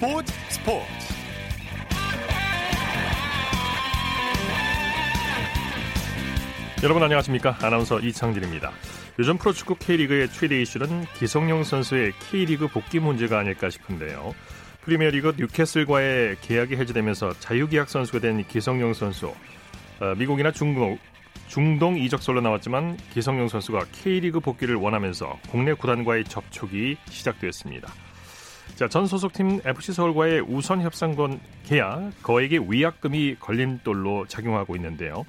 [0.00, 0.86] 스포츠 스포츠.
[6.82, 7.58] 여러분 안녕하십니까?
[7.60, 8.72] 아나운서 이창진입니다.
[9.18, 14.34] 요즘 프로축구 K리그의 최대 이슈는 기성용 선수의 K리그 복귀 문제가 아닐까 싶은데요.
[14.80, 19.34] 프리미어리그 뉴캐슬과의 계약이 해지되면서 자유계약 선수가 된 기성용 선수
[20.00, 20.98] 어, 미국이나 중국
[21.46, 27.92] 중동 이적설로 나왔지만 기성용 선수가 K리그 복귀를 원하면서 국내 구단과의 접촉이 시작되었습니다.
[28.76, 35.26] 자, 전 소속팀 FC 서울과의 우선 협상권 계약 거액의 위약금이 걸림돌로 작용하고 있는데요.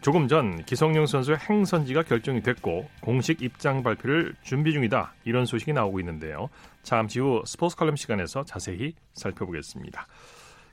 [0.00, 6.00] 조금 전 기성용 선수의 행선지가 결정이 됐고 공식 입장 발표를 준비 중이다 이런 소식이 나오고
[6.00, 6.48] 있는데요.
[6.82, 10.06] 잠시 후 스포츠 칼럼 시간에서 자세히 살펴보겠습니다.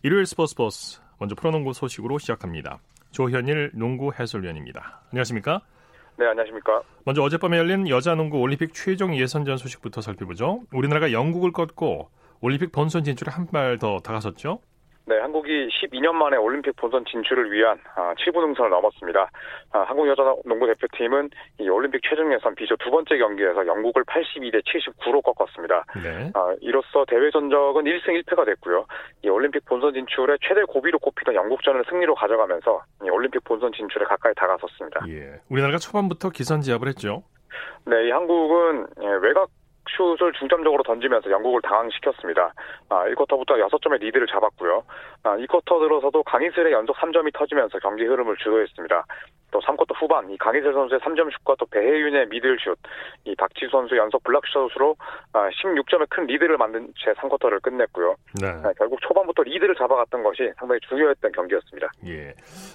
[0.04, 2.80] 일요일 스포츠 버스 먼저 프로농구 소식으로 시작합니다.
[3.12, 5.02] 조현일 농구 해설위원입니다.
[5.12, 5.62] 안녕하십니까?
[6.18, 6.82] 네, 안녕하십니까?
[7.06, 10.62] 먼저 어젯밤에 열린 여자농구 올림픽 최종 예선전 소식부터 살펴보죠.
[10.72, 12.10] 우리나라가 영국을 꺾고
[12.42, 14.60] 올림픽 본선 진출에 한 발 더 다가섰죠?
[15.06, 19.30] 네, 한국이 12년 만에 올림픽 본선 진출을 위한 7분 아, 능선을 넘었습니다.
[19.72, 21.30] 아, 한국 여자 농구 대표팀은
[21.60, 25.86] 이 올림픽 최종 예선 비조 두 번째 경기에서 영국을 82대 79로 꺾었습니다.
[26.02, 26.32] 네.
[26.34, 28.86] 아, 이로써 대회 전적은 1승 1패가 됐고요.
[29.24, 34.34] 이 올림픽 본선 진출에 최대 고비로 꼽히던 영국전을 승리로 가져가면서 이 올림픽 본선 진출에 가까이
[34.36, 35.02] 다가섰습니다.
[35.10, 35.42] 예.
[35.50, 37.24] 우리나라가 초반부터 기선제압을 했죠.
[37.86, 39.50] 네, 이 한국은 예, 외곽
[39.96, 42.54] 슛을 중점적으로 던지면서 영국을 당황시켰습니다.
[42.90, 44.84] 아, 1쿼터부터 6점의 리드를 잡았고요.
[45.24, 49.06] 아, 2쿼터 들어서도 강이슬의 연속 3점이 터지면서 경기 흐름을 주도했습니다.
[49.54, 52.78] 또 3쿼터 후반 이 강이슬 선수의 3점 슛과 또 배혜윤의 미들슛,
[53.26, 54.96] 이 박지수 선수 연속 블락슛으로
[55.32, 58.16] 아, 16점의 큰 리드를 만든 채 3쿼터를 끝냈고요.
[58.42, 58.48] 네.
[58.48, 61.92] 아, 결국 초반부터 리드를 잡아갔던 것이 상당히 중요했던 경기였습니다.
[62.08, 62.34] 예,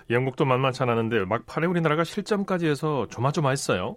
[0.09, 3.97] 영국도 만만치 않았는데 막판에 우리나라가 실점까지 해서 조마조마했어요.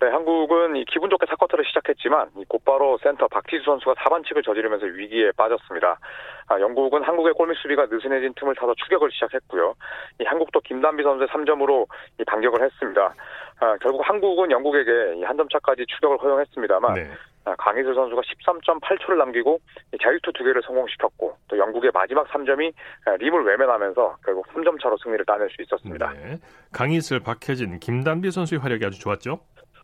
[0.00, 5.32] 네, 한국은 이 기분 좋게 4쿼터를 시작했지만 이 곧바로 센터 박지수 선수가 4반칙을 저지르면서 위기에
[5.32, 5.98] 빠졌습니다.
[6.48, 9.74] 아, 영국은 한국의 골밑 수비가 느슨해진 틈을 타서 추격을 시작했고요.
[10.20, 11.86] 이 한국도 김단비 선수의 3점으로
[12.18, 13.14] 이 반격을 했습니다.
[13.60, 17.10] 아, 결국 한국은 영국에게 한 점 차까지 추격을 허용했습니다만 네.
[17.44, 19.58] 아, 강희슬 선수가 13.8초를 남기고
[20.02, 22.72] 자유투 두 개를 성공시켰고 또 영국의 마지막 3점이
[23.06, 26.12] 아, 림을 외면하면서 결국 3점 차로 승리를 따낼 수 있었습니다.
[26.14, 26.38] 네.
[26.72, 29.40] 강이슬, 박혜진, 김단비 선수의 활약이 아주 좋았죠?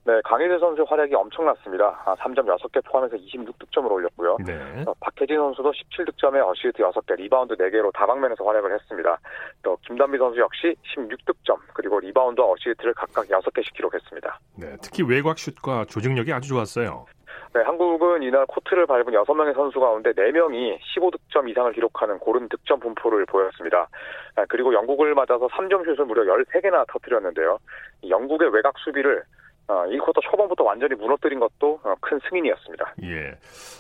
[0.07, 2.03] 네, 강이슬 선수의 활약이 엄청났습니다.
[2.05, 4.37] 아, 3점 6개 포함해서 26득점을 올렸고요.
[4.45, 4.85] 네.
[4.87, 9.19] 어, 박혜진 선수도 17득점에 어시스트 6개, 리바운드 4개로 다방면에서 활약을 했습니다.
[9.63, 14.41] 또 김단비 선수 역시 16득점, 그리고 리바운드와 어시스트를 각각 6개씩 기록했습니다.
[14.59, 17.07] 네, 특히 외곽 슛과 조직력이 아주 좋았어요.
[17.55, 23.25] 네, 한국은 이날 코트를 밟은 6명의 선수 가운데 4명이 15득점 이상을 기록하는 고른 득점 분포를
[23.25, 23.89] 보였습니다.
[24.37, 27.59] 아, 그리고 영국을 맞아서 3점 슛을 무려 13개나 터뜨렸는데요.
[28.07, 29.23] 영국의 외곽 수비를
[29.67, 32.95] 어, 1쿼터 초반부터 완전히 무너뜨린 것도 어, 큰 승인이었습니다.
[33.05, 33.33] 예.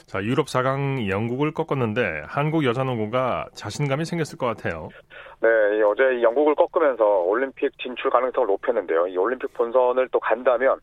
[0.06, 4.89] 자, 유럽 4강 영국을 꺾었는데 한국 여자농구가 자신감이 생겼을 것 같아요.
[5.41, 5.49] 네,
[5.83, 9.09] 어제 영국을 꺾으면서 올림픽 진출 가능성을 높였는데요.
[9.09, 10.81] 이 올림픽 본선을 또 간다면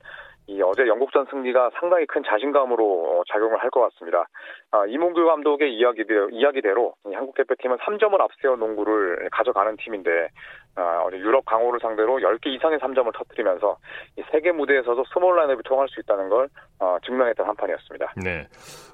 [0.51, 4.25] 이 어제 영국전 승리가 상당히 큰 자신감으로 어, 작용을 할 것 같습니다.
[4.71, 10.27] 아, 이문규 감독의 이야기대로, 이야기대로 한국 대표팀은 3점을 앞세워 농구를 가져가는 팀인데
[10.75, 13.77] 아, 어제 유럽 강호를 상대로 10개 이상의 3점을 터뜨리면서
[14.29, 18.13] 세계 무대에서도 스몰 라인업이 통할 수 있다는 걸 어, 증명했던 한 판이었습니다.
[18.21, 18.47] 네,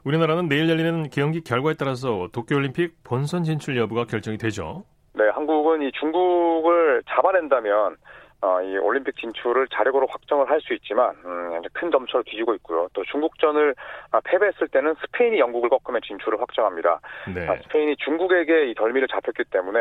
[0.05, 4.83] 우리나라는 내일 열리는 경기 결과에 따라서 도쿄올림픽 본선 진출 여부가 결정이 되죠.
[5.15, 7.95] 네, 한국은 이 중국을 잡아낸다면
[8.41, 12.87] 어, 이 올림픽 진출을 자력으로 확정을 할 수 있지만 음, 큰 점차를 뒤지고 있고요.
[12.93, 13.73] 또 중국전을
[14.11, 16.99] 아, 패배했을 때는 스페인이 영국을 꺾으면 진출을 확정합니다.
[17.33, 17.47] 네.
[17.47, 19.79] 아, 스페인이 중국에게 이 덜미를 잡혔기 때문에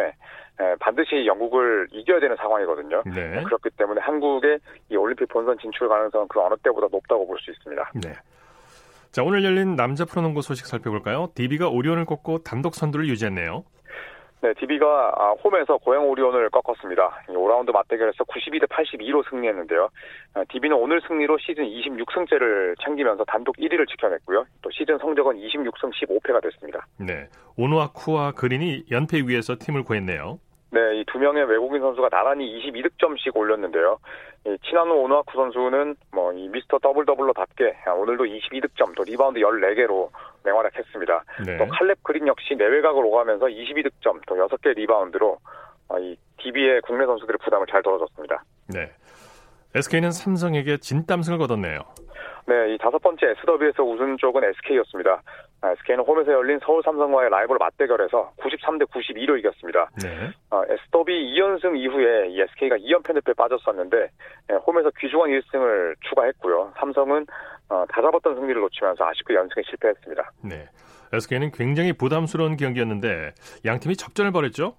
[0.59, 3.03] 에, 반드시 영국을 이겨야 되는 상황이거든요.
[3.15, 3.43] 네.
[3.45, 4.59] 그렇기 때문에 한국의
[4.91, 7.91] 이 올림픽 본선 진출 가능성은 그 어느 때보다 높다고 볼 수 있습니다.
[8.03, 8.13] 네.
[9.13, 11.31] 자 오늘 열린 남자 프로농구 소식 살펴볼까요?
[11.35, 13.65] DB가 오리온을 꺾고 단독 선두를 유지했네요.
[14.47, 17.25] 네, DB가 아, 홈에서 고양 오리온을 꺾었습니다.
[17.27, 19.89] 5라운드 맞대결에서 92대 82로 승리했는데요.
[20.51, 24.45] DB는 아, 오늘 승리로 시즌 26승째를 챙기면서 단독 1위를 지켜냈고요.
[24.63, 26.87] 또 시즌 성적은 26승 15패가 됐습니다.
[26.99, 27.27] 네,
[27.57, 30.39] 오누아쿠와 그린이 연패 위기에서 팀을 구했네요.
[30.71, 33.99] 네, 이 두 명의 외국인 선수가 나란히 22득점씩 올렸는데요.
[34.47, 40.11] 이 치나누 오누아쿠 선수는 뭐 이 미스터 더블 더블로 답게 오늘도 22득점, 또 리바운드 14개로
[40.47, 41.25] 맹활약했습니다.
[41.47, 41.57] 네.
[41.59, 45.39] 또 칼렙 그린 역시 내외곽을 오가면서 22득점, 또 6개 리바운드로
[45.89, 48.43] 어, 이 DB의 국내 선수들의 부담을 잘 덜어줬습니다.
[48.69, 48.91] 네.
[49.75, 51.81] SK는 삼성에게 진땀승을 거뒀네요.
[52.49, 55.21] 네, 이 다섯 번째 S더비에서 웃은 쪽은 SK였습니다.
[55.63, 59.91] SK는 아, 홈에서 열린 서울 삼성과의 라이벌 맞대결에서 93대 92로 이겼습니다.
[60.03, 60.31] 네.
[60.51, 64.11] 어, S더비 2연승 이후에 이 SK가 2연패 늪에 빠졌었는데
[64.51, 66.73] 예, 홈에서 귀중한 1승을 추가했고요.
[66.79, 67.27] 삼성은
[67.69, 70.33] 어, 다잡았던 승리를 놓치면서 아쉽게 연승에 실패했습니다.
[70.43, 70.69] 네.
[71.13, 73.33] SK는 굉장히 부담스러운 경기였는데
[73.65, 74.75] 양 팀이 접전을 벌였죠?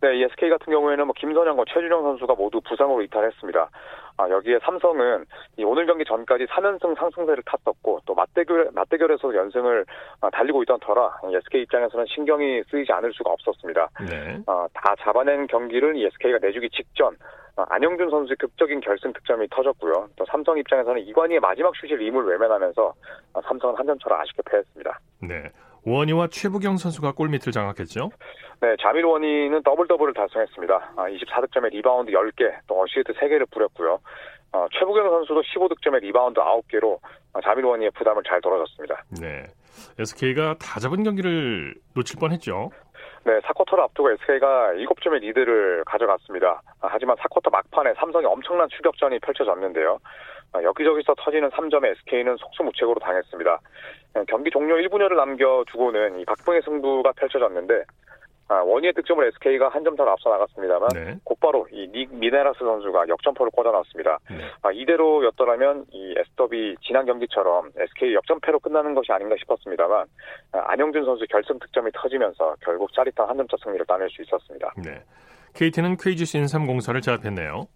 [0.00, 3.70] 네, SK 같은 경우에는 뭐 김선영과 최준영 선수가 모두 부상으로 이탈했습니다.
[4.18, 5.24] 아, 여기에 삼성은
[5.64, 9.84] 오늘 경기 전까지 3연승 상승세를 탔었고 또 맞대결 맞대결에서 연승을
[10.20, 13.88] 아, 달리고 있던 터라 SK 입장에서는 신경이 쓰이지 않을 수가 없었습니다.
[14.10, 14.38] 네.
[14.46, 17.16] 아, 다 잡아낸 경기를 SK가 내주기 직전
[17.56, 20.08] 아, 안영준 선수의 극적인 결승 득점이 터졌고요.
[20.16, 22.92] 또 삼성 입장에서는 이관희의 마지막 슛이 림을 외면하면서
[23.34, 24.98] 아, 삼성은 한 점 차로 아쉽게 패했습니다.
[25.22, 25.50] 네.
[25.84, 28.10] 워니와 최부경 선수가 골밑을 장악했죠?
[28.60, 30.94] 네, 자밀 워니는 더블 더블을 달성했습니다.
[30.96, 33.98] 24득점에 아, 리바운드 10개, 또 어시스트 3개를 뿌렸고요.
[34.52, 36.98] 어, 최부경 선수도 15득점에 리바운드 9개로
[37.44, 39.04] 자밀 워니의 부담을 잘 덜어줬습니다.
[39.20, 39.46] 네.
[39.98, 42.70] SK가 다 잡은 경기를 놓칠 뻔했죠.
[43.24, 46.62] 네, 4쿼터를 앞두고 SK가 7점의 리드를 가져갔습니다.
[46.80, 49.98] 하지만 4쿼터 막판에 삼성이 엄청난 추격전이 펼쳐졌는데요.
[50.54, 53.60] 여기저기서 터지는 3점에 SK는 속수무책으로 당했습니다.
[54.28, 57.84] 경기 종료 1분여를 남겨두고는 이 박빙의 승부가 펼쳐졌는데
[58.50, 61.16] 아, 워니의 득점을 SK가 한 점 더 앞서 나갔습니다만 네.
[61.22, 64.18] 곧바로 이 닉 미네라스 선수가 역전포를 꽂아놨습니다.
[64.30, 64.36] 네.
[64.62, 70.06] 아, 이대로였더라면 이 에스더비 지난 경기처럼 SK 역전패로 끝나는 것이 아닌가 싶었습니다만
[70.52, 74.72] 아, 안영준 선수 결승 득점이 터지면서 결국 짜릿한 한 점차 승리를 따낼 수 있었습니다.
[74.82, 75.02] 네.
[75.54, 77.66] KT는 KGC 인삼공사를 제압했네요.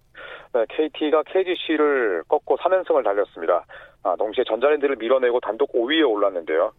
[0.52, 3.64] 네, KT가 KGC를 꺾고 3연승을 달렸습니다.
[4.02, 6.72] 아, 동시에 전자랜드를 밀어내고 단독 5위에 올랐는데요.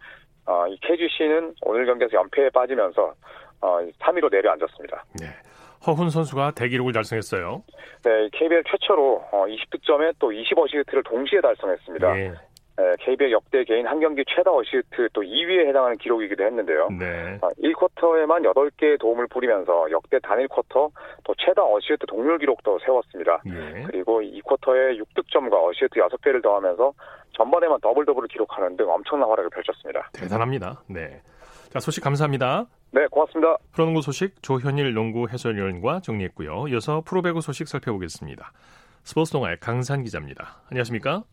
[0.45, 3.13] 아, 이 KGC는 오늘 경기에서 연패에 빠지면서
[3.61, 5.05] 어, 3위로 내려앉았습니다.
[5.19, 5.27] 네.
[5.87, 7.63] 허훈 선수가 대기록을 달성했어요.
[8.03, 12.13] 네, KBL 최초로 20득점에 어, 또 20어시스트를 동시에 달성했습니다.
[12.13, 12.33] 네.
[12.75, 16.89] 네, KBL 역대 개인 한 경기 최다 어시스트 또 2위에 해당하는 기록이기도 했는데요.
[16.99, 17.39] 네.
[17.39, 20.89] 1쿼터에만 어, 8개의 도움을 뿌리면서 역대 단일 쿼터
[21.23, 23.41] 또 최다 어시스트 동률 기록도 세웠습니다.
[23.45, 23.83] 예.
[23.83, 26.93] 그리고 2쿼터에 6득점과 어시스트 6개를 더하면서
[27.37, 30.09] 전반에만 더블 더블을 기록하는 등 엄청난 활약을 펼쳤습니다.
[30.13, 30.81] 대단합니다.
[30.87, 31.21] 네.
[31.69, 32.65] 자, 소식 감사합니다.
[32.91, 33.57] 네, 고맙습니다.
[33.71, 36.67] 프로농구 소식 조현일 농구 해설위원과 정리했고요.
[36.69, 38.51] 이어서 프로배구 소식 살펴보겠습니다.
[39.03, 40.61] 스포츠 동아의 강산 기자입니다.
[40.69, 41.23] 안녕하십니까?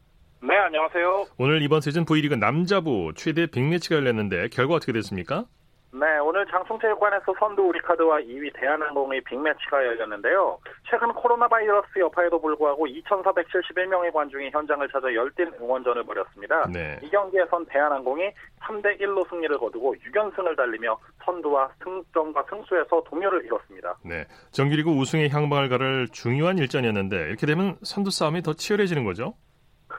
[0.42, 1.26] 네, 안녕하세요.
[1.36, 5.44] 오늘 이번 시즌 V리그 남자부 최대 빅매치가 열렸는데 결과 어떻게 됐습니까?
[5.92, 10.58] 네, 오늘 장충체육관에서 선두 우리카드와 2위 대한항공의 빅매치가 열렸는데요.
[10.88, 16.68] 최근 코로나 바이러스 여파에도 불구하고 2,471명의 관중이 현장을 찾아 열띤 응원전을 벌였습니다.
[16.72, 16.98] 네.
[17.02, 23.98] 이 경기에선 대한항공이 3대 1로 승리를 거두고 6연승을 달리며 선두와 승점과 승수에서 동료를 이뤘습니다.
[24.04, 29.34] 네, 정규리그 우승에 향방을 가를 중요한 일전이었는데 이렇게 되면 선두 싸움이 더 치열해지는 거죠?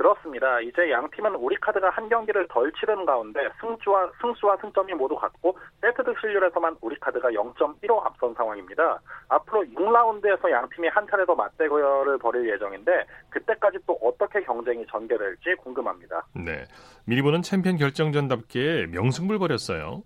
[0.02, 0.60] 그렇습니다.
[0.62, 5.56] 이제 양 팀은 우리 카드가 한 경기를 덜 치른 가운데 승수와 승수와 승점이 모두 같고
[5.80, 9.00] 세트 득 실률에서만 우리 카드가 0.15 앞선 상황입니다.
[9.30, 15.54] 앞으로 6라운드에서 양 팀이 한 차례 더 맞대결을 벌일 예정인데 그때까지 또 어떻게 경쟁이 전개될지
[15.60, 16.26] 궁금합니다.
[16.34, 16.66] 네,
[17.06, 20.02] 미리 보는 챔피언 결정전답게 명승부를 벌였어요.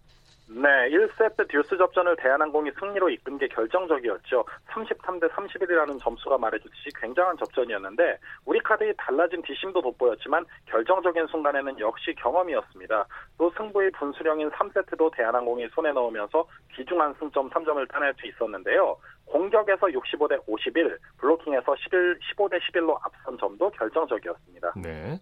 [0.58, 4.46] 네, 1세트 듀스 접전을 대한항공이 승리로 이끈 게 결정적이었죠.
[4.70, 13.06] 33대 31이라는 점수가 말해주듯이 굉장한 접전이었는데 우리 카드의 달라진 뒷심도 돋보였지만 결정적인 순간에는 역시 경험이었습니다.
[13.38, 18.96] 또 승부의 분수령인 3세트도 대한항공이 손에 넣으면서 귀중한 승점 3점을 따낼 수 있었는데요.
[19.26, 24.74] 공격에서 65대 51, 블로킹에서 11, 15대 11로 앞선 점도 결정적이었습니다.
[24.82, 25.20] 네.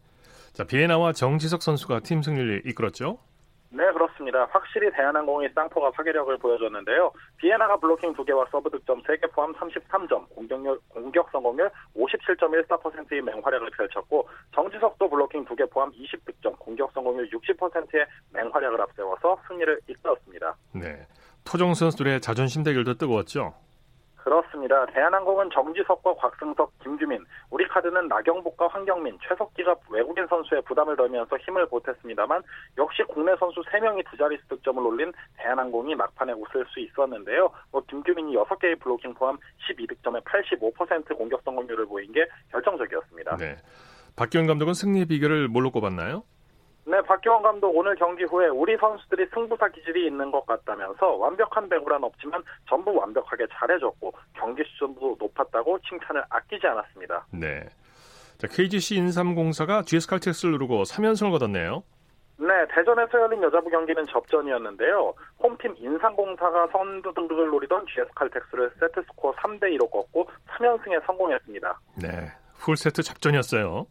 [0.52, 3.18] 자, 비예나와 정지석 선수가 팀 승리를 이끌었죠?
[3.76, 4.48] 네, 그렇습니다.
[4.52, 7.12] 확실히 대한항공의 쌍포가 파괴력을 보여줬는데요.
[7.38, 15.10] 비예나가 블로킹 2개와 서브 득점 3개 포함 33점, 공격률, 공격 성공률 57.14%의 맹활약을 펼쳤고 정지석도
[15.10, 20.56] 블로킹 2개 포함 20득점, 공격 성공률 60%의 맹활약을 앞세워서 승리를 이끌었습니다.
[20.76, 21.08] 네.
[21.44, 23.56] 토종 선수들의 자존심 대결도 뜨거웠죠?
[24.24, 24.86] 그렇습니다.
[24.86, 32.42] 대한항공은 정지석과 곽승석, 김규민, 우리 카드는 나경복과 황경민, 최석기가 외국인 선수의 부담을 덜면서 힘을 보탰습니다만
[32.78, 37.52] 역시 국내 선수 3명이 두 자릿수 득점을 올린 대한항공이 막판에 웃을 수 있었는데요.
[37.72, 39.38] 뭐 김규민이 6개의 블로킹 포함
[39.68, 43.38] 12득점에 85% 공격 성공률을 보인 게 결정적이었습니다.
[43.38, 43.58] 네.
[44.16, 46.24] 박기영 감독은 승리 비결을 뭘로 꼽았나요?
[46.86, 52.04] 네, 박경원 감독 오늘 경기 후에 우리 선수들이 승부사 기질이 있는 것 같다면서 완벽한 배구란
[52.04, 57.26] 없지만 전부 완벽하게 잘해줬고 경기 수준도 높았다고 칭찬을 아끼지 않았습니다.
[57.32, 57.64] 네.
[58.38, 61.84] 자, KGC 인삼공사가 GS 칼텍스를 누르고 3연승을 거뒀네요.
[62.38, 65.14] 네, 대전에서 열린 여자부 경기는 접전이었는데요.
[65.42, 71.80] 홈팀 인삼공사가 선두 등극을 노리던 GS 칼텍스를 세트 스코어 3대 2로 꺾고 3연승에 성공했습니다.
[72.02, 73.86] 네, 풀세트 접전이었어요.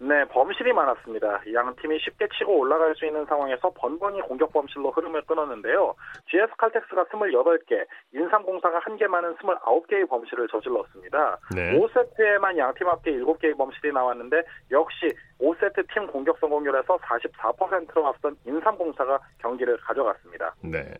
[0.00, 1.40] 네, 범실이 많았습니다.
[1.54, 5.94] 양 팀이 쉽게 치고 올라갈 수 있는 상황에서 번번이 공격 범실로 흐름을 끊었는데요.
[6.28, 11.38] GS 칼텍스가 28개, 인삼공사가 1개 많은 29개의 범실을 저질렀습니다.
[11.54, 11.78] 네.
[11.78, 15.08] 5세트에만 양 팀 합계 7개의 범실이 나왔는데 역시
[15.40, 20.54] 5세트 팀 공격 성공률에서 44%로 앞선 인삼공사가 경기를 가져갔습니다.
[20.62, 20.94] 네.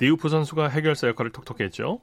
[0.00, 1.98] 니우프 선수가 해결사 역할을 톡톡했죠.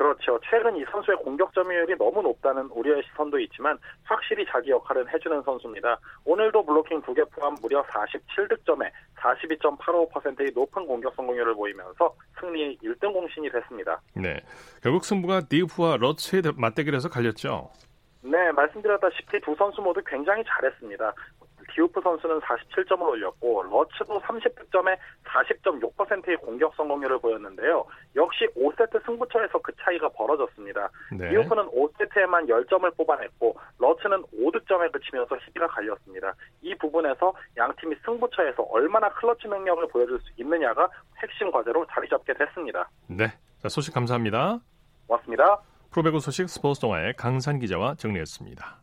[0.00, 0.40] 그렇죠.
[0.48, 5.98] 최근 이 선수의 공격 점유율이 너무 높다는 우려의 시선도 있지만 확실히 자기 역할은 해주는 선수입니다.
[6.24, 14.00] 오늘도 블로킹 2개 포함 무려 47득점에 42.85%의 높은 공격 성공률을 보이면서 승리 1등 공신이 됐습니다.
[14.14, 14.40] 네.
[14.82, 17.68] 결국 승부가 디우프와 러츠의 맞대결에서 갈렸죠.
[18.22, 21.12] 네, 말씀드렸다시피 두 선수 모두 굉장히 잘했습니다.
[21.80, 27.86] 디우프 선수는 47점을 올렸고 러츠도 30득점에 40.6%의 공격 성공률을 보였는데요.
[28.16, 30.90] 역시 5세트 승부처에서 그 차이가 벌어졌습니다.
[31.10, 31.30] 네.
[31.30, 36.34] 디우프는 5세트에만 10점을 뽑아냈고 러츠는 5득점에 그치면서 희비가 갈렸습니다.
[36.60, 40.86] 이 부분에서 양 팀이 승부처에서 얼마나 클러치 능력을 보여줄 수 있느냐가
[41.22, 42.90] 핵심 과제로 자리 잡게 됐습니다.
[43.06, 43.28] 네,
[43.62, 44.58] 자, 소식 감사합니다.
[45.06, 45.62] 고맙습니다.
[45.90, 48.80] 프로배구 소식 스포츠 동아의 강산 기자와 정리했습니다.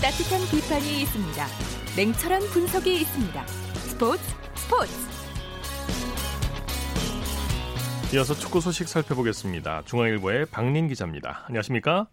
[0.00, 1.44] 따뜻한 비판이 있습니다.
[1.94, 3.46] 냉철한 분석이 있습니다.
[3.84, 4.22] 스포츠
[4.56, 4.90] 스포츠.
[8.16, 9.82] 이어서 축구 소식 살펴보겠습니다.
[9.82, 11.44] 중앙일보의 박린 기자입니다.
[11.48, 12.06] 안녕하십니까?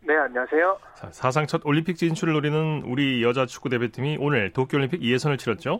[0.00, 0.78] 네, 안녕하세요.
[0.96, 5.78] 자, 사상 첫 올림픽 진출을 노리는 우리 여자 축구 대표팀이 오늘 도쿄올림픽 예선을 치렀죠?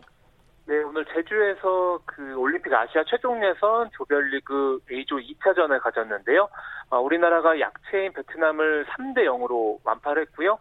[0.65, 6.47] 네, 오늘 제주에서 그 올림픽 아시아 최종 예선 조별리그 A조 2차전을 가졌는데요.
[6.89, 10.57] 어, 우리나라가 약체인 베트남을 3대 0으로 완파했고요.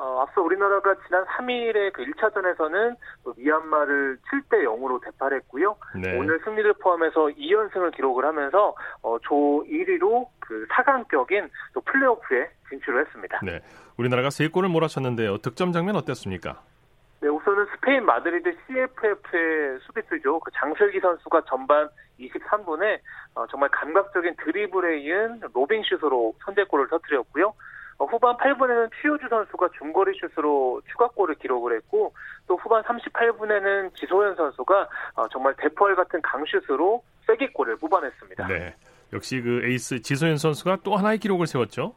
[0.00, 2.96] 어, 앞서 우리나라가 지난 3일에 그 1차전에서는
[3.36, 5.76] 미얀마를 7대 0으로 대파했고요.
[6.00, 6.16] 네.
[6.16, 13.40] 오늘 승리를 포함해서 2연승을 기록을 하면서 어, 조 1위로 그 4강격인 또 플레이오프에 진출을 했습니다.
[13.42, 13.60] 네.
[13.98, 15.36] 우리나라가 3골을 몰아쳤는데요.
[15.38, 16.62] 득점 장면 어땠습니까?
[17.20, 20.40] 네, 우선은 스페인 마드리드 CFF의 수비수죠.
[20.40, 23.00] 그 장슬기 선수가 전반 23분에
[23.34, 27.52] 어, 정말 감각적인 드리블에 이은 로빙슛으로 선제골을 터뜨렸고요.
[28.00, 32.14] 어, 후반 8분에는 최효주 선수가 중거리 슛으로 추가골을 기록을 했고
[32.46, 38.46] 또 후반 38분에는 지소연 선수가 어, 정말 대포알 같은 강슛으로 쐐기골을 뽑아냈습니다.
[38.46, 38.74] 네.
[39.12, 41.94] 역시 그 에이스 지소연 선수가 또 하나의 기록을 세웠죠.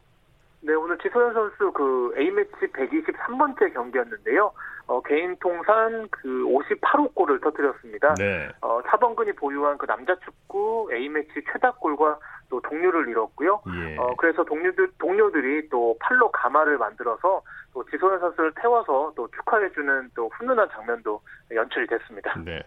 [0.59, 4.51] 네, 오늘 지소연 선수 그 A매치 123번째 경기였는데요.
[4.87, 8.15] 어, 개인 통산 그 58호 골을 터뜨렸습니다.
[8.15, 8.49] 네.
[8.59, 12.19] 어, 차범근이 보유한 그 남자 축구 A매치 최다 골과
[12.49, 13.61] 또 동료를 이뤘고요.
[13.75, 13.97] 예.
[13.97, 17.41] 어, 그래서 동료들, 동료들이 또 팔로 가마를 만들어서
[17.73, 21.21] 또 지소연 선수를 태워서 또 축하해주는 또 훈훈한 장면도
[21.51, 22.33] 연출이 됐습니다.
[22.43, 22.61] 네.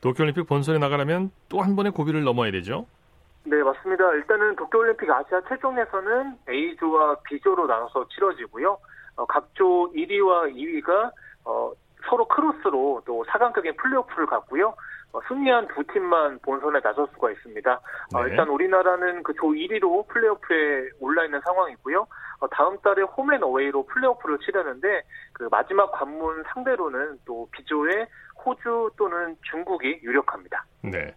[0.00, 2.86] 도쿄올림픽 본선에 나가려면 또 한 번의 고비를 넘어야 되죠?
[3.44, 4.12] 네, 맞습니다.
[4.14, 8.78] 일단은 도쿄올림픽 아시아 최종에서는 A조와 B조로 나눠서 치러지고요.
[9.16, 11.10] 어, 각조 1위와 2위가
[11.44, 11.72] 어,
[12.08, 14.74] 서로 크로스로 또 4강격인 플레이오프를 갖고요.
[15.12, 17.80] 어, 승리한 두 팀만 본선에 나설 수가 있습니다.
[18.14, 18.30] 어, 네.
[18.30, 22.06] 일단 우리나라는 그 조 1위로 플레이오프에 올라 있는 상황이고요.
[22.40, 25.02] 어, 다음 달에 홈앤 어웨이로 플레이오프를 치르는데
[25.32, 28.06] 그 마지막 관문 상대로는 또 B조의
[28.44, 30.64] 호주 또는 중국이 유력합니다.
[30.82, 31.14] 네.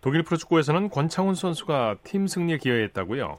[0.00, 3.38] 독일 프로축구에서는 권창훈 선수가 팀 승리에 기여했다고요?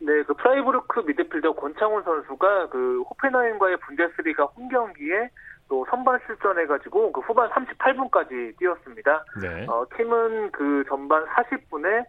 [0.00, 5.28] 네, 그 프라이부르크 미드필더 권창훈 선수가 그 호펜하임과의 분데스리가 홈 경기에
[5.68, 9.24] 또 선발 출전해가지고 그 후반 38분까지 뛰었습니다.
[9.40, 9.66] 네.
[9.68, 12.04] 어, 팀은 그 전반 40분에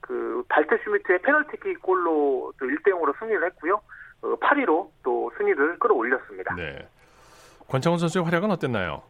[0.00, 3.80] 그 발트슈미트의 페널티킥 골로 또 1대 0으로 승리를 했고요.
[4.22, 6.54] 어, 8위로 또 승리를 끌어올렸습니다.
[6.56, 6.88] 네.
[7.68, 9.02] 권창훈 선수의 활약은 어땠나요?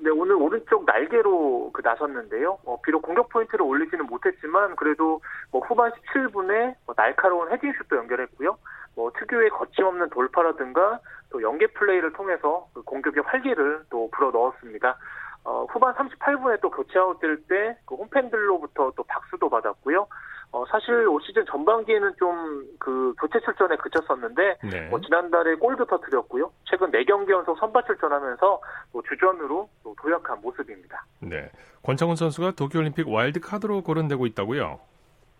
[0.00, 2.58] 네, 오늘 오른쪽 날개로 그 나섰는데요.
[2.66, 5.20] 어, 비록 공격 포인트를 올리지는 못했지만 그래도
[5.50, 8.56] 뭐 후반 17분에 뭐 날카로운 헤딩슛도 연결했고요.
[8.96, 10.98] 뭐 특유의 거침없는 돌파라든가
[11.30, 14.96] 또 연계 플레이를 통해서 그 공격의 활기를 또 불어 넣었습니다.
[15.44, 20.08] 어, 후반 38분에 또 교체 아웃될 때 그 홈팬들로부터 또 박수도 받았고요.
[20.52, 24.88] 어, 사실 올 시즌 전반기에는 좀 그 교체 출전에 그쳤었는데 네.
[24.88, 26.52] 뭐 지난달에 골도 터뜨렸고요.
[26.64, 28.60] 최근 4경기 연속 선발 출전하면서
[28.92, 31.04] 뭐 주전으로 또 도약한 모습입니다.
[31.20, 31.50] 네.
[31.82, 34.78] 권창훈 선수가 도쿄올림픽 와일드 카드로 거론되고 있다고요?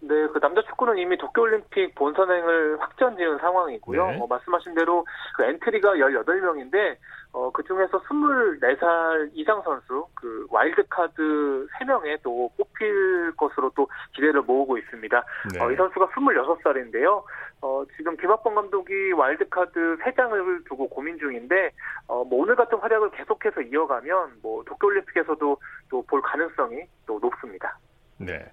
[0.09, 4.07] 네, 그 남자 축구는 이미 도쿄올림픽 본선행을 확정 지은 상황이고요.
[4.07, 4.19] 네.
[4.21, 5.05] 어, 말씀하신 대로
[5.37, 6.97] 그 엔트리가 18명인데
[7.33, 14.79] 어, 그 중에서 24살 이상 선수, 그 와일드카드 3명에 또 뽑힐 것으로 또 기대를 모으고
[14.79, 15.25] 있습니다.
[15.53, 15.63] 네.
[15.63, 17.23] 어, 이 선수가 26살인데요.
[17.61, 21.73] 어, 지금 김학범 감독이 와일드카드 3장을 두고 고민 중인데,
[22.07, 25.57] 어, 뭐 오늘 같은 활약을 계속해서 이어가면 뭐 도쿄올림픽에서도
[25.91, 27.79] 또 볼 가능성이 또 높습니다.
[28.19, 28.45] 네.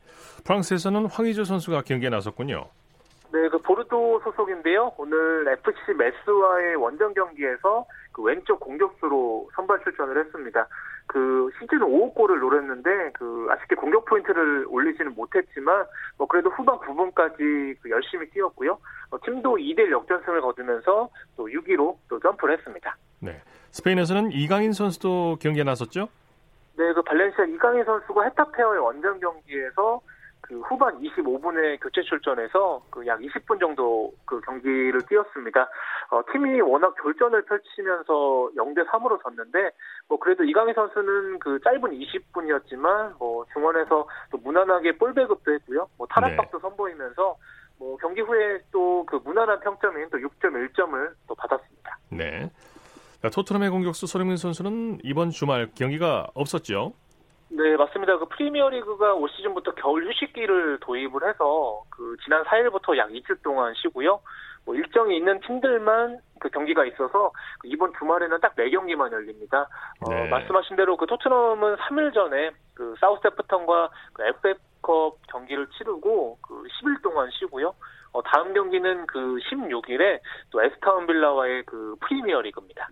[0.44, 2.66] 프랑스에서는 황의조 선수가 경기에 나섰군요.
[3.32, 4.94] 네, 그 보르도 소속인데요.
[4.98, 10.68] 오늘 FC 메스와의 원정 경기에서 그 왼쪽 공격수로 선발 출전을 했습니다.
[11.08, 15.86] 그 시즌 5호 골을 노렸는데 그 아쉽게 공격 포인트를 올리지는 못했지만
[16.18, 18.78] 뭐 그래도 후반 9분까지 그 열심히 뛰었고요.
[19.10, 22.96] 어, 팀도 2대1 역전승을 거두면서 또 6위로 또 점프를 했습니다.
[23.20, 23.42] 네.
[23.72, 26.08] 스페인에서는 이강인 선수도 경기에 나섰죠?
[26.76, 30.02] 네, 그 발렌시아 이강인 선수가 헤타페어의 원정 경기에서
[30.42, 35.70] 그 후반 25분에 교체 출전해서 그 약 20분 정도 그 경기를 뛰었습니다.
[36.10, 39.72] 어, 팀이 워낙 결전을 펼치면서 0대 3으로 졌는데
[40.10, 45.88] 뭐 그래도 이강인 선수는 그 짧은 20분이었지만 뭐 중원에서 또 무난하게 볼 배급도 했고요.
[45.98, 46.62] 뭐 탈압박도 네.
[46.62, 47.38] 선보이면서
[47.80, 51.98] 뭐 경기 후에 또 그 무난한 평점인 또 6.1점을 또 받았습니다.
[52.12, 52.50] 네.
[53.30, 56.94] 토트넘의 공격수 손흥민 선수는 이번 주말 경기가 없었죠.
[57.50, 58.18] 네, 맞습니다.
[58.18, 64.20] 그 프리미어리그가 올 시즌부터 겨울 휴식기를 도입을 해서 그 지난 4일부터 약 이틀 동안 쉬고요.
[64.66, 69.68] 뭐 일정이 있는 팀들만 그 경기가 있어서 그 이번 주말에는 딱 4경기만 열립니다.
[70.02, 70.30] 어, 네.
[70.30, 77.30] 말씀하신 대로 그 토트넘은 3일 전에 그 사우스테프턴과 그 FA컵 경기를 치르고 그 10일 동안
[77.32, 77.74] 쉬고요.
[78.14, 82.90] 어, 다음 경기는 그 16일에 또 에스타운 빌라와의 그 프리미어리그입니다.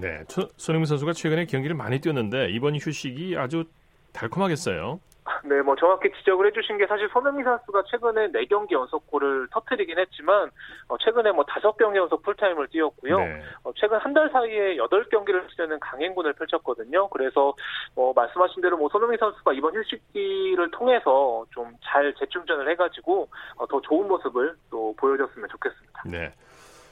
[0.00, 0.24] 네,
[0.56, 3.64] 손흥민 선수가 최근에 경기를 많이 뛰었는데 이번 휴식이 아주
[4.12, 5.00] 달콤하겠어요.
[5.44, 10.50] 네, 뭐 정확히 지적을 해주신 게 사실 손흥민 선수가 최근에 4경기 연속골을 터트리긴 했지만
[10.88, 13.18] 어, 최근에 뭐 5경기 연속 풀타임을 뛰었고요.
[13.18, 13.42] 네.
[13.62, 17.08] 어, 최근 한 달 사이에 8경기를 치르는 강행군을 펼쳤거든요.
[17.10, 17.54] 그래서
[17.94, 23.80] 뭐 말씀하신 대로 뭐 손흥민 선수가 이번 휴식기를 통해서 좀 잘 재충전을 해가지고 어, 더
[23.82, 26.02] 좋은 모습을 또 보여줬으면 좋겠습니다.
[26.06, 26.32] 네.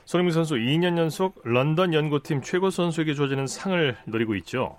[0.09, 4.79] 손흥민 선수 2년 연속 런던 연구팀 최고 선수에게 주어지는 상을 노리고 있죠.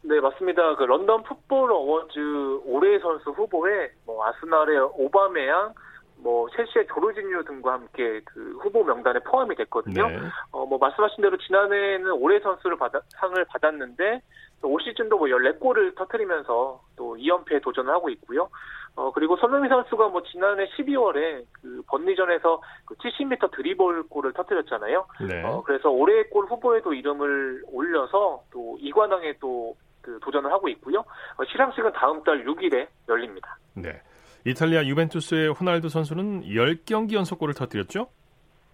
[0.00, 0.76] 네, 맞습니다.
[0.76, 5.74] 그 런던 풋볼 어워즈 올해 선수 후보에 뭐 아스날의 오바메양,
[6.22, 10.08] 뭐 첼시의 조르지뉴 등과 함께 그 후보 명단에 포함이 됐거든요.
[10.08, 10.18] 네.
[10.52, 14.22] 어, 뭐 말씀하신 대로 지난해에는 올해 선수를 받아, 상을 받았는데
[14.62, 18.48] 올 시즌도 뭐 14골을 터트리면서 또 2연패에 도전을 하고 있고요.
[18.94, 25.06] 어, 그리고 손흥민 선수가 뭐 지난해 12월에 그 번리전에서 그 70m 드리블 골을 터뜨렸잖아요.
[25.28, 25.42] 네.
[25.44, 30.98] 어, 그래서 올해의 골 후보에도 이름을 올려서 또 이관왕에 또 그 도전을 하고 있고요.
[30.98, 33.56] 어, 시상식은 다음 달 6일에 열립니다.
[33.74, 34.02] 네.
[34.44, 38.08] 이탈리아 유벤투스의 호날두 선수는 10경기 연속 골을 터뜨렸죠?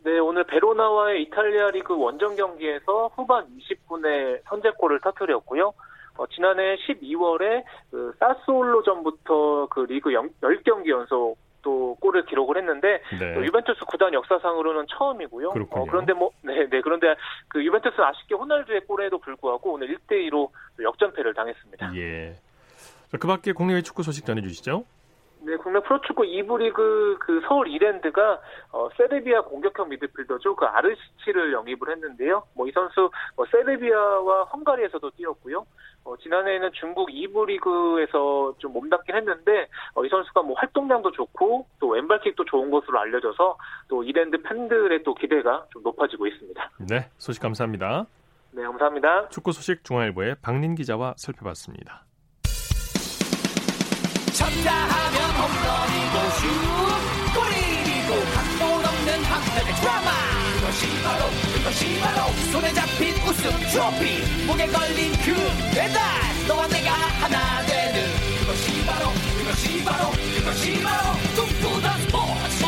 [0.04, 5.74] 네, 오늘 베로나와의 이탈리아 리그 원정 경기에서 후반 20분에 선제골을 터뜨렸고요.
[6.18, 13.36] 어, 지난해 12월에 그 사스올로 전부터 그 리그 10경기 연속 또 골을 기록을 했는데 네.
[13.44, 15.50] 유벤투스 구단 역사상으로는 처음이고요.
[15.70, 17.14] 어, 그런데 뭐 네, 네 그런데
[17.48, 20.50] 그 유벤투스는 아쉽게 호날두의 골에도 불구하고 오늘 1대 2로
[20.80, 21.96] 역전패를 당했습니다.
[21.96, 22.34] 예.
[23.10, 24.84] 자, 그밖에 국내외 축구 소식 전해 주시죠.
[25.40, 28.40] 네, 국내 프로축구 2부 리그 그 서울 이랜드가
[28.72, 30.54] 어, 세르비아 공격형 미드필더죠.
[30.56, 32.44] 그 아르시치를 영입을 했는데요.
[32.54, 35.66] 뭐 이 선수 뭐 세르비아와 헝가리에서도 뛰었고요.
[36.04, 41.88] 어, 지난해에는 중국 2부 리그에서 좀 몸담긴 했는데 어, 이 선수가 뭐 활동량도 좋고 또
[41.88, 43.56] 왼발킥도 좋은 것으로 알려져서
[43.88, 46.70] 또 이랜드 팬들의 또 기대가 좀 높아지고 있습니다.
[46.88, 48.06] 네, 소식 감사합니다.
[48.52, 49.28] 네, 감사합니다.
[49.28, 52.04] 축구 소식 중앙일보의 박린 기자와 살펴봤습니다.
[54.38, 60.12] 쳤다 하면 홈런이고 슛 골이고 각본 없는 한편의 드라마.
[60.60, 61.24] 그것이 바로
[61.54, 64.46] 그것이 바로 손에 잡힌 우승 트로피.
[64.46, 65.34] 목에 걸린 그
[65.74, 66.00] 배달
[66.46, 68.06] 너와 내가 하나 되는.
[68.38, 72.67] 그것이 바로 그것이 바로 그것이 바로 꿈꾸던 스포츠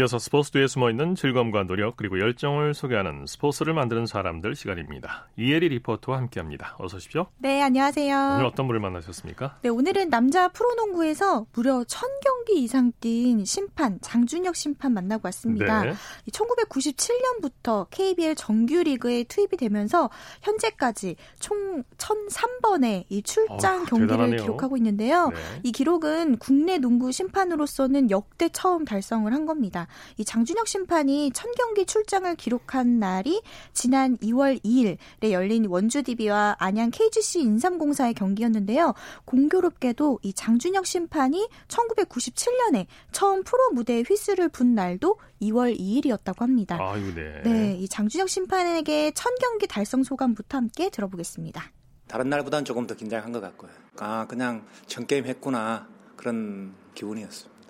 [0.00, 5.28] 이어서 스포츠 뒤에 숨어있는 즐거움과 노력 그리고 열정을 소개하는 스포츠를 만드는 사람들 시간입니다.
[5.36, 6.74] 이혜리 리포터와 함께합니다.
[6.78, 7.26] 어서 오십시오.
[7.36, 8.16] 네, 안녕하세요.
[8.36, 9.58] 오늘 어떤 분을 만나셨습니까?
[9.60, 15.82] 네, 오늘은 남자 프로농구에서 무려 1000경기 이상 뛴 심판 장준혁 심판 만나고 왔습니다.
[15.84, 15.92] 네.
[16.32, 20.08] 1997년부터 KBL 정규리그에 투입이 되면서
[20.40, 24.40] 현재까지 총 1003번의 이 출장 어, 경기를 대단하네요.
[24.40, 25.28] 기록하고 있는데요.
[25.28, 25.36] 네.
[25.62, 29.88] 이 기록은 국내 농구 심판으로서는 역대 처음 달성을 한 겁니다.
[30.16, 36.90] 이 장준혁 심판이 천 경기 출장을 기록한 날이 지난 2월 2일에 열린 원주 DB와 안양
[36.90, 38.94] KGC 인삼공사의 경기였는데요.
[39.24, 46.78] 공교롭게도 이 장준혁 심판이 1997년에 처음 프로 무대에 휘슬을 분 날도 2월 2일이었다고 합니다.
[46.80, 47.42] 아유, 네.
[47.44, 51.62] 네, 이 장준혁 심판에게 천 경기 달성 소감부터 함께 들어보겠습니다.
[52.06, 53.70] 다른 날보다는 조금 더 긴장한 것 같고요.
[54.00, 57.60] 아, 그냥 전 게임 했구나 그런 기분이었습니다.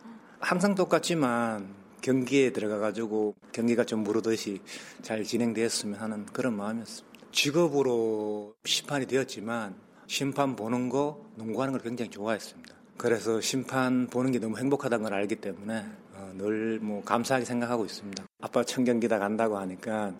[0.40, 4.60] 항상 똑같지만 경기에 들어가가지고 경기가 좀 무르듯이
[5.02, 7.10] 잘 진행되었으면 하는 그런 마음이었습니다.
[7.32, 9.74] 직업으로 심판이 되었지만
[10.06, 12.74] 심판 보는 거, 농구하는 걸 굉장히 좋아했습니다.
[12.96, 18.24] 그래서 심판 보는 게 너무 행복하다는 걸 알기 때문에 어, 늘뭐 감사하게 생각하고 있습니다.
[18.40, 20.12] 아빠 천 경기 다 간다고 하니까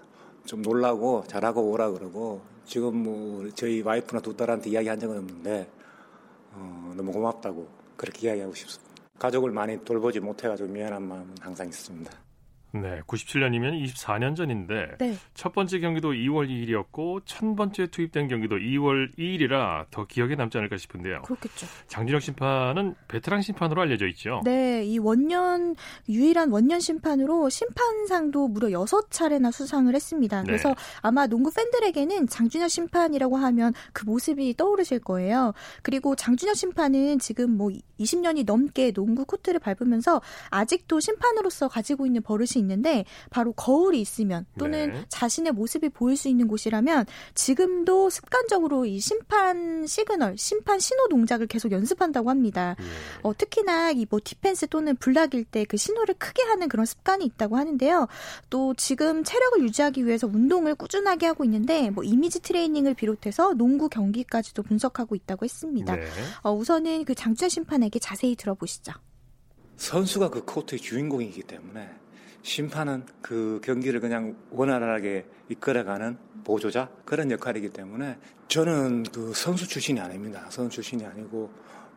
[0.47, 5.69] 좀 놀라고 잘하고 오라 그러고 지금 뭐 저희 와이프나 두 딸한테 이야기한 적은 없는데
[6.53, 8.89] 어, 너무 고맙다고 그렇게 이야기하고 싶습니다.
[9.20, 12.30] 가족을 많이 돌보지 못해가지고 미안한 마음은 항상 있습니다.
[12.72, 15.16] 네, 97년이면 24년 전인데 네.
[15.35, 20.76] 첫 번째 경기도 2월 2일이었고 천 번째 투입된 경기도 2월 2일이라 더 기억에 남지 않을까
[20.76, 21.22] 싶은데요.
[21.22, 21.66] 그렇겠죠.
[21.88, 24.40] 장준혁 심판은 베테랑 심판으로 알려져 있죠.
[24.44, 25.74] 네, 이 원년
[26.09, 30.42] 유일한 원년 심판으로 심판상도 무려 6차례나 수상을 했습니다.
[30.42, 30.46] 네.
[30.46, 35.54] 그래서 아마 농구 팬들에게는 장준혁 심판이라고 하면 그 모습이 떠오르실 거예요.
[35.83, 42.60] 그리고 장준혁 심판은 지금 뭐 20년이 넘게 농구 코트를 밟으면서 아직도 심판으로서 가지고 있는 버릇이
[42.61, 45.05] 있는데 바로 거울이 있으면 또는 네.
[45.09, 51.73] 자신의 모습이 보일 수 있는 곳이라면 지금도 습관적으로 이 심판 시그널, 심판 신호 동작을 계속
[51.73, 52.77] 연습한다고 합니다.
[52.79, 52.85] 예.
[53.23, 57.57] 어, 특히나 이 뭐 디펜스 또는 블락일 때 그 신호를 크게 하는 그런 습관이 있다고
[57.57, 58.09] 하는데요.
[58.51, 64.62] 또 지금 체력을 유지하기 위해서 운동을 꾸준하게 하고 있는데 뭐 이미지 트레이닝을 비롯해서 농구 경기까지도
[64.64, 65.94] 분석하고 있다고 했습니다.
[65.96, 66.07] 네.
[66.42, 68.92] 어, 우선은 그 장준혁 심판에게 자세히 들어보시죠.
[69.77, 71.88] 선수가 그 코트의 주인공이기 때문에
[72.42, 80.46] 심판은 그 경기를 그냥 원활하게 이끌어가는 보조자 그런 역할이기 때문에 저는 그 선수 출신이 아닙니다.
[80.48, 81.50] 선수 출신이 아니고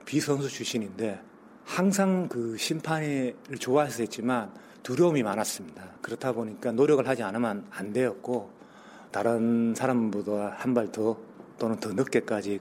[0.06, 1.20] 비선수 출신인데
[1.64, 4.52] 항상 그 심판을 좋아했었지만
[4.84, 5.84] 두려움이 많았습니다.
[6.02, 8.52] 그렇다 보니까 노력을 하지 않으면 안 되었고
[9.12, 11.18] 다른 사람보다 한 발 더
[11.58, 12.60] 또는 더 늦게까지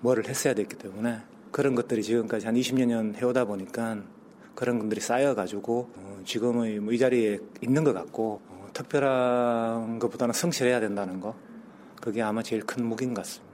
[0.00, 4.02] 뭐를 했어야 됐기 때문에 그런 것들이 지금까지 한 20년 해오다 보니까
[4.58, 10.80] 그런 분들이 쌓여가지고 어, 지금의 뭐 이 자리에 있는 것 같고 어, 특별한 것보다는 성실해야
[10.80, 11.36] 된다는 거
[12.02, 13.48] 그게 아마 제일 큰 무기인 것 같습니다.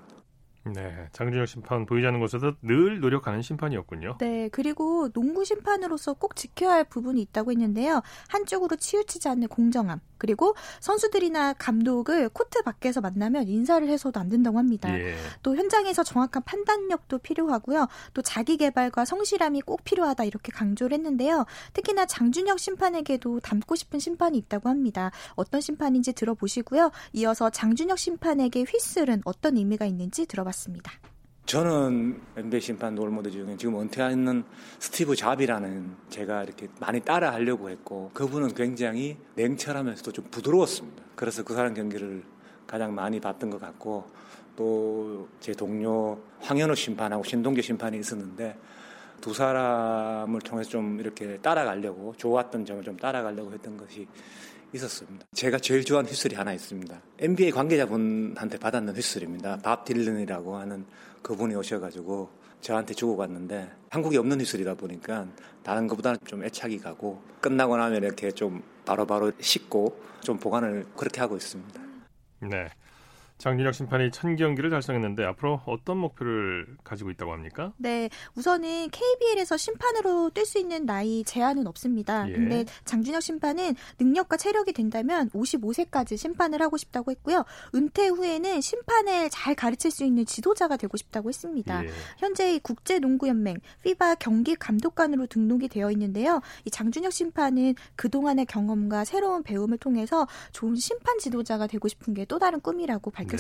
[0.67, 4.17] 네, 장준혁 심판 보이지 않는 곳에서 늘 노력하는 심판이었군요.
[4.19, 8.01] 네, 그리고 농구 심판으로서 꼭 지켜야 할 부분이 있다고 했는데요.
[8.29, 14.89] 한쪽으로 치우치지 않는 공정함, 그리고 선수들이나 감독을 코트 밖에서 만나면 인사를 해서도 안 된다고 합니다.
[14.99, 15.15] 예.
[15.43, 17.89] 또 현장에서 정확한 판단력도 필요하고요.
[18.15, 21.45] 또 자기 개발과 성실함이 꼭 필요하다 이렇게 강조를 했는데요.
[21.75, 25.11] 특히나 장준혁 심판에게도 닮고 싶은 심판이 있다고 합니다.
[25.35, 26.91] 어떤 심판인지 들어보시고요.
[27.13, 30.91] 이어서 장준혁 심판에게 휘슬은 어떤 의미가 있는지 들어봤습니다.
[31.47, 34.45] 저는 NBA 심판 롤모델 중에 지금 은퇴하는
[34.79, 41.03] 스티브 잡이라는 제가 이렇게 많이 따라 하려고 했고 그분은 굉장히 냉철하면서도 좀 부드러웠습니다.
[41.15, 42.23] 그래서 그 사람 경기를
[42.67, 44.07] 가장 많이 봤던 것 같고
[44.57, 48.57] 또 제 동료 황현우 심판하고 신동규 심판이 있었는데
[49.21, 54.07] 두 사람을 통해서 좀 이렇게 따라가려고 좋았던 점을 좀 따라가려고 했던 것이
[54.73, 55.27] 있었습니다.
[55.35, 56.99] 제가 제일 좋아하는 휘슬이 하나 있습니다.
[57.19, 59.59] NBA 관계자분한테 받았는 휘슬입니다.
[59.63, 60.87] 밥 딜런이라고 하는
[61.25, 62.29] 그분이 오셔가지고
[62.61, 65.27] 저한테 주고 갔는데 한국에 없는 휘슬이다 보니까
[65.63, 71.37] 다른 것보다는 좀 애착이 가고 끝나고 나면 이렇게 좀 바로바로 씻고 좀 보관을 그렇게 하고
[71.37, 71.81] 있습니다.
[72.41, 72.69] 네.
[73.45, 77.73] 장준혁 심판이 천 경기를 달성했는데 앞으로 어떤 목표를 가지고 있다고 합니까?
[77.77, 82.29] 네, 우선은 KBL에서 심판으로 뛸 수 있는 나이 제한은 없습니다.
[82.29, 82.33] 예.
[82.33, 87.45] 근데 장준혁 심판은 능력과 체력이 된다면 55세까지 심판을 하고 싶다고 했고요.
[87.75, 91.85] 은퇴 후에는 심판을 잘 가르칠 수 있는 지도자가 되고 싶다고 했습니다.
[91.85, 91.91] 예.
[92.19, 96.41] 현재 이 국제농구연맹 피바 경기 감독관으로 등록이 되어 있는데요.
[96.65, 102.39] 이 장준혁 심판은 그동안의 경험과 새로운 배움을 통해서 좋은 심판 지도자가 되고 싶은 게 또
[102.39, 103.34] 다른 꿈이라고 밝혔습니다.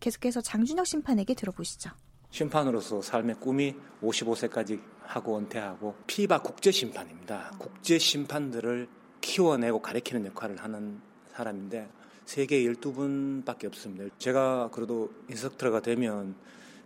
[0.00, 1.90] 계속해서 장준혁 심판에게 들어보시죠.
[2.30, 7.52] 심판으로서 삶의 꿈이 55세까지 하고 은퇴하고 피바 국제 심판입니다.
[7.58, 8.88] 국제 심판들을
[9.20, 11.88] 키워내고 가르치는 역할을 하는 사람인데
[12.24, 14.06] 세계 12분밖에 없습니다.
[14.18, 16.34] 제가 그래도 인스트럭터가 되면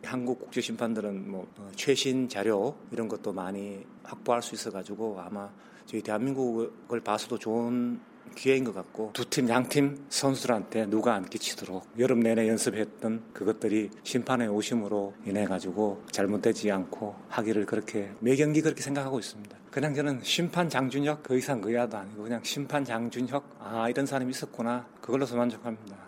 [0.04, 5.50] 한국 국제 심판들은 뭐 어, 최신 자료 이런 것도 많이 확보할 수 있어 가지고 아마
[5.86, 8.00] 저희 대한민국을 봐서도 좋은
[8.34, 13.90] 기회인 것 같고 두 팀 양 팀 선수들한테 누가 안 끼치도록 여름 내내 연습했던 그것들이
[14.02, 19.56] 심판의 오심으로 인해 가지고 잘못되지 않고 하기를 그렇게 매 경기 그렇게 생각하고 있습니다.
[19.70, 24.30] 그냥 저는 심판 장준혁 그 이상 그 이하도 아니고 그냥 심판 장준혁 아 이런 사람이
[24.30, 26.07] 있었구나 그걸로서 만족합니다.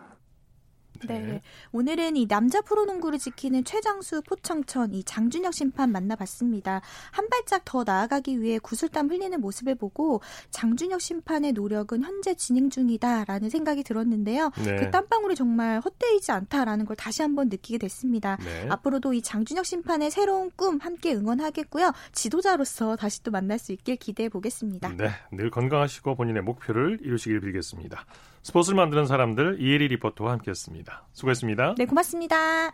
[1.06, 1.18] 네.
[1.20, 1.42] 네.
[1.72, 6.80] 오늘은 이 남자 프로농구를 지키는 최장수 포청천 이 장준혁 심판 만나봤습니다.
[7.10, 13.50] 한 발짝 더 나아가기 위해 구슬땀 흘리는 모습을 보고 장준혁 심판의 노력은 현재 진행 중이다라는
[13.50, 14.50] 생각이 들었는데요.
[14.64, 14.76] 네.
[14.76, 18.36] 그 땀방울이 정말 헛되이지 않다라는 걸 다시 한번 느끼게 됐습니다.
[18.44, 18.66] 네.
[18.68, 21.92] 앞으로도 이 장준혁 심판의 새로운 꿈 함께 응원하겠고요.
[22.12, 24.88] 지도자로서 다시 또 만날 수 있길 기대해 보겠습니다.
[24.96, 28.04] 네, 늘 건강하시고 본인의 목표를 이루시길 빌겠습니다.
[28.42, 31.09] 스포츠를 만드는 사람들 이혜리 리포터와 함께했습니다.
[31.12, 31.74] 수고했습니다.
[31.76, 32.70] 네, 고맙습니다.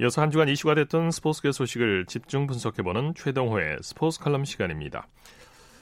[0.00, 5.08] 이어서 한 주간 이슈가 됐던 스포츠계 소식을 집중 분석해보는 최동호의 스포츠 칼럼 시간입니다.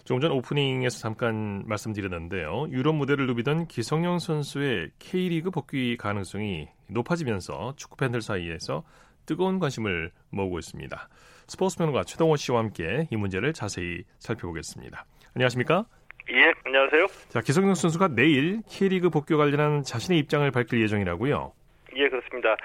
[0.05, 2.69] 조금 전 오프닝에서 잠깐 말씀드렸는데요.
[2.71, 8.85] 유럽 무대를 누비던 기성용 선수의 K리그 복귀 가능성이 높아지면서 축구 팬들 사이에서
[9.27, 11.09] 뜨거운 관심을 모으고 있습니다.
[11.49, 15.05] 스포츠 평론가 최동호 씨와 함께 이 문제를 자세히 살펴보겠습니다.
[15.35, 15.85] 안녕하십니까?
[16.31, 17.07] 예, 안녕하세요.
[17.29, 21.53] 자, 기성용 선수가 내일 K리그 복귀 관련한 자신의 입장을 밝힐 예정이라고요?
[21.97, 22.57] 예, 그렇습니다.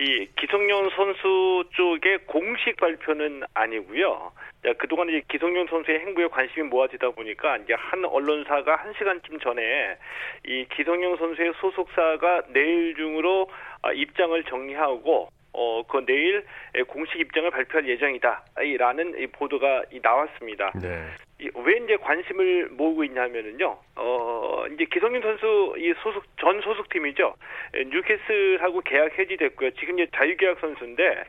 [0.00, 4.32] 이 기성용 선수 쪽의 공식 발표는 아니고요.
[4.78, 9.98] 그동안 이제 기성용 선수의 행보에 관심이 모아지다 보니까 이제 한 언론사가 한 시간쯤 전에
[10.46, 13.48] 이 기성용 선수의 소속사가 내일 중으로
[13.82, 16.44] 아, 입장을 정리하고 어, 그 내일
[16.86, 18.44] 공식 입장을 발표할 예정이다.
[18.78, 20.72] 라는 보도가 나왔습니다.
[20.80, 21.04] 네.
[21.54, 27.34] 왜 이제 관심을 모으고 있냐면은요, 어, 이제 기성윤 선수 이 소속, 전 소속팀이죠.
[27.74, 29.70] 뉴캐슬하고 계약 해지됐고요.
[29.72, 31.24] 지금 이제 자유계약 선수인데,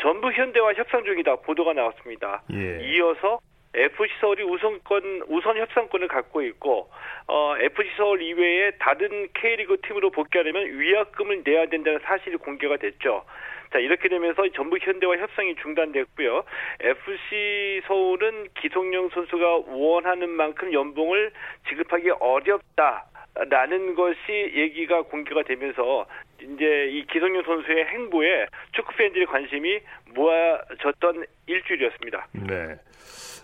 [0.00, 1.36] 전부 현대와 협상 중이다.
[1.36, 2.42] 보도가 나왔습니다.
[2.52, 2.78] 예.
[2.88, 3.40] 이어서
[3.74, 6.90] FC 서울이 우선권 우선 협상권을 갖고 있고
[7.26, 13.24] 어, FC 서울 이외에 다른 K리그 팀으로 복귀하려면 위약금을 내야 된다는 사실이 공개가 됐죠.
[13.72, 16.44] 자 이렇게 되면서 전북 현대와 협상이 중단됐고요.
[16.80, 21.32] FC 서울은 기성용 선수가 원하는 만큼 연봉을
[21.68, 23.06] 지급하기 어렵다.
[23.50, 26.06] 라는 것이 얘기가 공개가 되면서
[26.40, 29.78] 이제 이 기성용 선수의 행보에 축구 팬들의 관심이
[30.12, 32.28] 모아졌던 일주일이었습니다.
[32.32, 32.76] 네.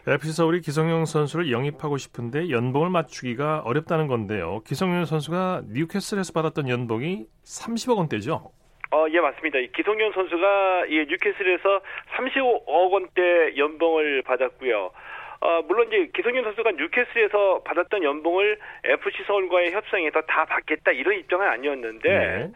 [0.07, 4.63] FC 서울이 기성용 선수를 영입하고 싶은데 연봉을 맞추기가 어렵다는 건데요.
[4.67, 8.51] 기성용 선수가 뉴캐슬에서 받았던 연봉이 30억 원대죠.
[8.94, 9.59] 어, 예, 맞습니다.
[9.74, 11.80] 기성용 선수가 이 뉴캐슬에서
[12.14, 14.92] 35억 원대 연봉을 받았고요.
[15.40, 21.44] 어, 물론 이제 기성용 선수가 뉴캐슬에서 받았던 연봉을 FC 서울과의 협상에서 다 받겠다 이런 입장은
[21.44, 22.50] 아니었는데 네.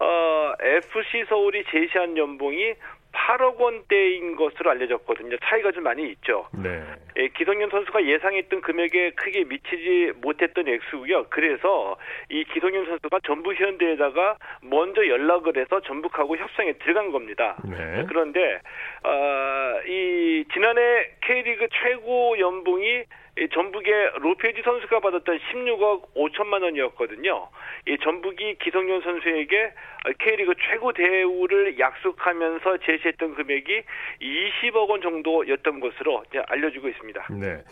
[0.00, 2.72] 어, FC 서울이 제시한 연봉이
[3.16, 5.36] 8억 원대인 것으로 알려졌거든요.
[5.44, 6.46] 차이가 좀 많이 있죠.
[6.52, 6.82] 네.
[7.16, 11.26] 예, 기성용 선수가 예상했던 금액에 크게 미치지 못했던 액수고요.
[11.30, 11.96] 그래서
[12.28, 17.56] 이 기성용 선수가 전북 현대에다가 먼저 연락을 해서 전북하고 협상에 들어간 겁니다.
[17.64, 18.04] 네.
[18.08, 18.60] 그런데
[19.02, 23.04] 어, 이 지난해 K리그 최고 연봉이
[23.52, 27.48] 전북의 로페지 선수가 받았던 16억 5천만 원이었거든요.
[27.86, 29.72] 이 전북이 기성용 선수에게
[30.18, 33.82] K리그 최고 대우를 약속하면서 제시했던 금액이
[34.22, 37.26] 20억 원 정도였던 것으로 알려지고 있습니다.
[37.38, 37.62] 네.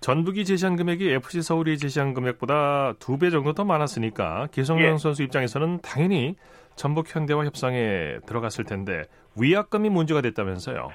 [0.00, 4.96] 전북이 제시한 금액이 FC 서울이 제시한 금액보다 두 배 정도 더 많았으니까 기성용 예.
[4.96, 6.34] 선수 입장에서는 당연히
[6.74, 9.04] 전북 현대와 협상에 들어갔을 텐데
[9.40, 10.90] 위약금이 문제가 됐다면서요.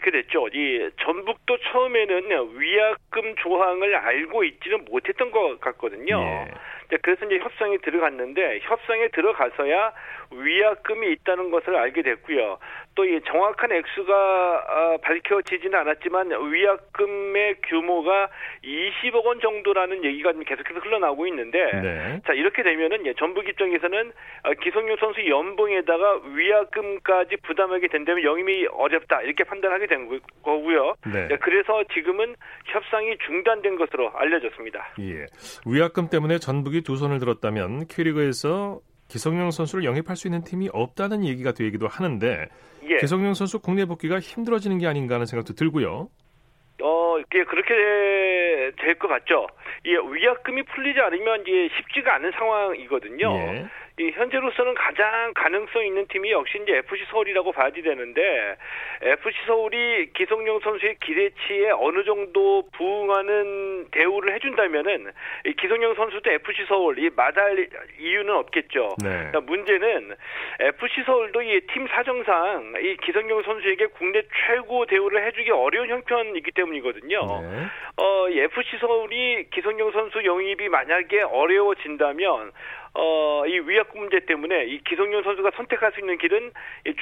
[0.00, 0.48] 예, 그렇게 됐죠.
[0.48, 6.20] 이 전북도 처음에는 위약금 조항을 알고 있지는 못했던 것 같거든요.
[6.20, 6.98] 예.
[7.02, 9.92] 그래서 이제 협상에 들어갔는데 협상에 들어가서야
[10.32, 12.58] 위약금이 있다는 것을 알게 됐고요.
[13.00, 18.28] 또 이 정확한 액수가 어, 밝혀지지는 않았지만 위약금의 규모가
[18.62, 22.20] 20억 원 정도라는 얘기가 계속해서 흘러나오고 있는데 네.
[22.26, 24.12] 자 이렇게 되면은 예, 전북 입장에서는
[24.44, 30.94] 어, 기성용 선수 연봉에다가 위약금까지 부담하게 된다면 영임이 어렵다 이렇게 판단하게 된 거고요.
[31.10, 31.28] 네.
[31.40, 32.34] 그래서 지금은
[32.66, 34.92] 협상이 중단된 것으로 알려졌습니다.
[35.00, 35.26] 예.
[35.66, 38.80] 위약금 때문에 전북이 두 손을 들었다면 K리그에서
[39.10, 42.48] 기성용 선수를 영입할 수 있는 팀이 없다는 얘기가 되기도 하는데
[42.88, 42.96] 예.
[42.96, 46.08] 기성용 선수 국내 복귀가 힘들어지는 게 아닌가 하는 생각도 들고요.
[46.82, 47.74] 어, 예, 그렇게
[48.80, 49.46] 될 것 같죠.
[49.84, 53.32] 이 위약금이 풀리지 않으면 이제 쉽지가 않은 상황이거든요.
[53.34, 53.66] 예.
[53.98, 58.56] 이 현재로서는 가장 가능성 있는 팀이 역시 이제 FC 서울이라고 봐야 되는데
[59.02, 65.10] FC 서울이 기성용 선수의 기대치에 어느 정도 부응하는 대우를 해준다면은
[65.46, 68.96] 이 기성용 선수도 FC 서울 이 마다할 이유는 없겠죠.
[69.02, 69.08] 네.
[69.08, 70.14] 그러니까 문제는
[70.60, 77.20] FC 서울도 이 팀 사정상 이 기성용 선수에게 국내 최고 대우를 해주기 어려운 형편이기 때문이거든요.
[77.42, 77.66] 네.
[77.96, 82.52] 어, FC 서울이 기성용 선수 영입이 만약에 어려워진다면
[82.94, 86.52] 어, 이 위약금 문제 때문에 이 기성용 선수가 선택할 수 있는 길은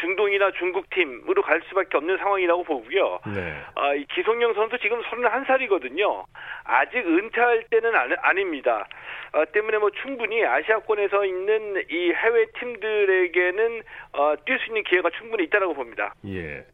[0.00, 3.20] 중동이나 중국 팀으로 갈 수밖에 없는 상황이라고 보고요.
[3.34, 3.54] 네.
[3.74, 6.24] 아, 이 기성용 선수 지금 31살이거든요.
[6.64, 8.86] 아직 은퇴할 때는 아니, 닙니다
[9.32, 15.44] 어, 때문에 뭐 충분히 아시아권에서 있는 이 해외 팀들에게는 어, 뛸 수 있는 기회가 충분히
[15.44, 16.14] 있다고 봅니다.
[16.26, 16.64] 예.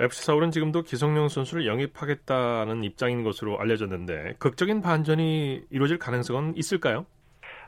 [0.00, 7.06] FC 서울은 지금도 기성용 선수를 영입하겠다는 입장인 것으로 알려졌는데 극적인 반전이 이루어질 가능성은 있을까요?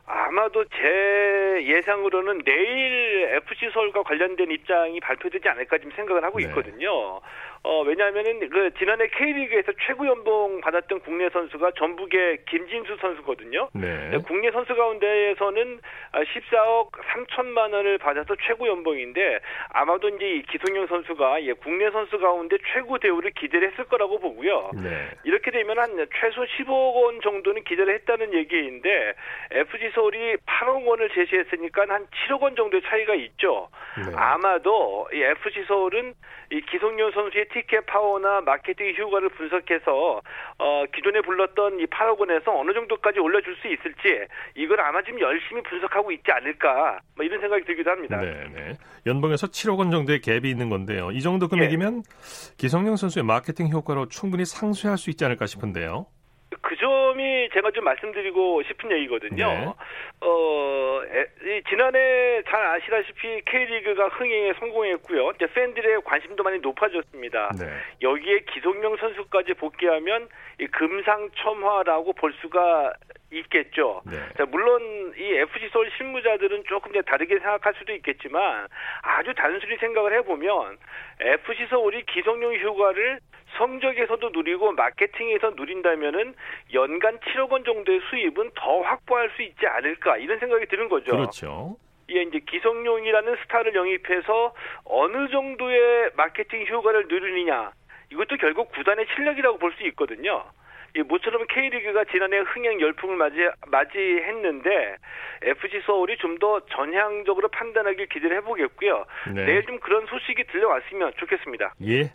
[0.06, 6.44] 아마도 제 예상으로는 내일 FC 서울과 관련된 입장이 발표되지 않을까 지금 생각을 하고 네.
[6.46, 7.20] 있거든요.
[7.20, 7.28] 네.
[7.64, 13.70] 어, 왜냐하면은 그 지난해 K리그에서 최고 연봉 받았던 국내 선수가 전북의 김진수 선수거든요.
[13.72, 14.10] 네.
[14.10, 15.80] 네 국내 선수 가운데에서는
[16.12, 22.58] 14억 3천만 원을 받아서 최고 연봉인데 아마도 이제 이 기성용 선수가 예, 국내 선수 가운데
[22.74, 24.70] 최고 대우를 기대를 했을 거라고 보고요.
[24.74, 25.08] 네.
[25.24, 29.14] 이렇게 되면 한 최소 15억 원 정도는 기대를 했다는 얘기인데
[29.52, 33.70] FG 서울이 8억 원을 제시했으니까 한 7억 원 정도의 차이가 있죠.
[33.96, 34.12] 네.
[34.14, 36.12] 아마도 이 FC 서울은
[36.52, 40.20] 이 기성용 선수의 티켓 파워나 마케팅 효과를 분석해서
[40.58, 45.62] 어, 기존에 불렀던 이 8억 원에서 어느 정도까지 올려줄 수 있을지 이걸 아마 지금 열심히
[45.62, 48.20] 분석하고 있지 않을까 뭐 이런 생각이 들기도 합니다.
[48.20, 48.72] 네, 네.
[49.06, 51.12] 연봉에서 7억 원 정도의 갭이 있는 건데요.
[51.12, 52.54] 이 정도 금액이면 네.
[52.58, 56.06] 기성용 선수의 마케팅 효과로 충분히 상쇄할 수 있지 않을까 싶은데요.
[57.54, 59.46] 제가 좀 말씀드리고 싶은 얘기거든요.
[59.46, 59.72] 네.
[60.20, 65.30] 어, 에, 지난해 잘 아시다시피 K리그가 흥행에 성공했고요.
[65.36, 67.50] 이제 팬들의 관심도 많이 높아졌습니다.
[67.58, 67.66] 네.
[68.02, 70.28] 여기에 기성용 선수까지 복귀하면
[70.60, 72.92] 이 금상첨화라고 볼 수가
[73.38, 74.02] 있겠죠.
[74.06, 74.18] 네.
[74.36, 78.68] 자, 물론 이 FC 서울 실무자들은 조금 다르게 생각할 수도 있겠지만
[79.02, 80.78] 아주 단순히 생각을 해보면
[81.20, 83.18] FC 서울이 기성용 휴가를
[83.56, 86.34] 성적에서도 누리고 마케팅에서 누린다면은
[86.72, 91.12] 연간 7억 원 정도의 수입은 더 확보할 수 있지 않을까 이런 생각이 드는 거죠.
[91.12, 91.76] 그렇죠.
[92.10, 97.70] 예, 이제 기성용이라는 스타를 영입해서 어느 정도의 마케팅 효과를 누리느냐
[98.12, 100.44] 이것도 결국 구단의 실력이라고 볼 수 있거든요.
[100.96, 104.96] 이 모처럼 K리그가 지난해 흥행 열풍을 맞이, 맞이했는데
[105.42, 109.04] FC 서울이 좀 더 전향적으로 판단하길 기대를 해보겠고요.
[109.34, 109.44] 네.
[109.46, 111.74] 내일 좀 그런 소식이 들려왔으면 좋겠습니다.
[111.86, 112.12] 예.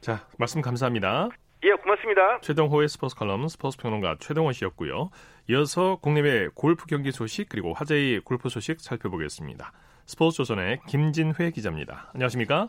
[0.00, 1.28] 자, 말씀 감사합니다.
[1.64, 2.40] 예, 고맙습니다.
[2.40, 5.10] 최동호의 스포츠 칼럼 스포츠 평론가 최동원 씨였고요.
[5.50, 9.72] 이어서 국내외 골프 경기 소식 그리고 화제의 골프 소식 살펴보겠습니다.
[10.06, 12.10] 스포츠 조선의 김진회 기자입니다.
[12.14, 12.68] 안녕하십니까?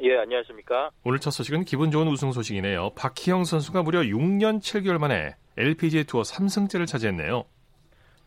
[0.00, 0.90] 예, 안녕하십니까?
[1.04, 2.90] 오늘 첫 소식은 기분 좋은 우승 소식이네요.
[2.96, 7.44] 박희영 선수가 무려 6년 7개월 만에 LPGA 투어 3승째를 차지했네요.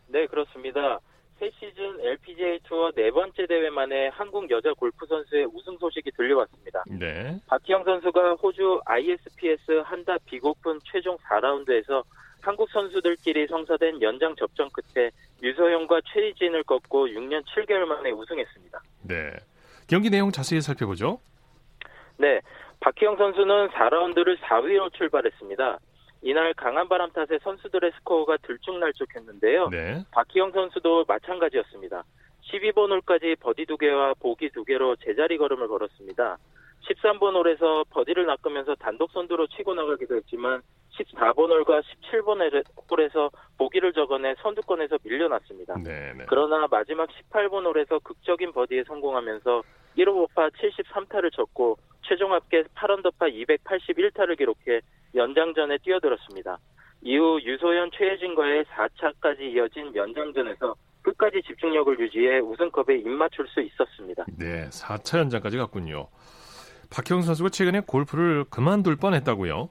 [0.08, 1.00] 네, 그렇습니다.
[1.38, 6.84] 새 시즌 LPGA 투어 네 번째 대회 만에 한국 여자 골프 선수의 우승 소식이 들려왔습니다.
[6.88, 7.38] 네.
[7.46, 12.02] 박희영 선수가 호주 ISPS 한다 비고픈 최종 4라운드에서
[12.40, 15.10] 한국 선수들끼리 성사된 연장 접전 끝에
[15.42, 18.80] 유소연과 최혜진을 꺾고 6년 7개월 만에 우승했습니다.
[19.02, 19.32] 네.
[19.88, 21.20] 경기 내용 자세히 살펴보죠.
[22.18, 22.40] 네.
[22.80, 25.78] 박희영 선수는 4라운드를 4위로 출발했습니다.
[26.22, 29.68] 이날 강한 바람 탓에 선수들의 스코어가 들쭉날쭉했는데요.
[29.68, 30.04] 네.
[30.12, 32.04] 박희영 선수도 마찬가지였습니다.
[32.52, 36.38] 12번 홀까지 버디 2개와 보기 2개로 제자리 걸음을 걸었습니다.
[36.88, 40.62] 13번 홀에서 버디를 낚으면서 단독 선두로 치고 나가기도 했지만
[40.98, 42.40] 14번 홀과 17번
[42.90, 45.74] 홀에서 보기를 적어내 선두권에서 밀려났습니다.
[45.82, 46.12] 네네.
[46.14, 46.24] 네.
[46.28, 49.62] 그러나 마지막 18번 홀에서 극적인 버디에 성공하면서
[49.98, 51.76] 1호 오파 73타를 쳤고
[52.08, 54.80] 최종 합계 8언더파 281타를 기록해
[55.14, 56.58] 연장전에 뛰어들었습니다.
[57.02, 64.24] 이후 유소연 최혜진과의 4차까지 이어진 연장전에서 끝까지 집중력을 유지해 우승컵에 입맞출 수 있었습니다.
[64.38, 66.08] 네, 4차 연장까지 갔군요.
[66.90, 69.68] 박형 선수가 최근에 골프를 그만둘 뻔했다고요?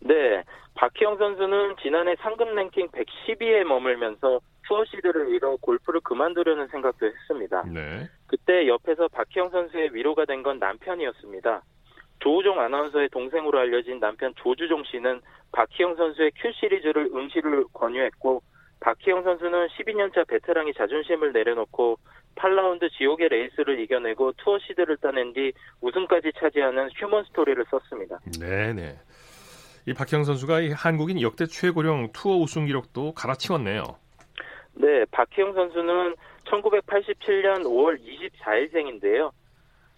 [0.00, 0.42] 네,
[0.74, 7.62] 박희영 선수는 지난해 상금 랭킹 112에 머물면서 투어 시드를 잃어 골프를 그만두려는 생각도 했습니다.
[7.72, 8.08] 네.
[8.32, 11.62] 그때 옆에서 박희영 선수의 위로가 된 건 남편이었습니다.
[12.20, 15.20] 조우종 아나운서의 동생으로 알려진 남편 조주종 씨는
[15.52, 18.42] 박희영 선수의 큐 시리즈를 응시를 권유했고
[18.80, 21.98] 박희영 선수는 12년차 베테랑이 자존심을 내려놓고
[22.36, 28.18] 8라운드 지옥의 레이스를 이겨내고 투어 시드를 따낸 뒤 우승까지 차지하는 휴먼 스토리를 썼습니다.
[28.40, 28.98] 네네.
[29.86, 33.82] 이 박희영 선수가 이 한국인 역대 최고령 투어 우승 기록도 갈아치웠네요.
[34.74, 39.30] 네, 박희영 선수는 1987년 5월 24일생인데요.